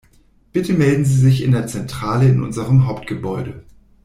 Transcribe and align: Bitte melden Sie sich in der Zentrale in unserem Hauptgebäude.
Bitte 0.51 0.73
melden 0.73 1.05
Sie 1.05 1.15
sich 1.17 1.43
in 1.43 1.51
der 1.51 1.67
Zentrale 1.67 2.27
in 2.27 2.41
unserem 2.41 2.87
Hauptgebäude. 2.87 3.63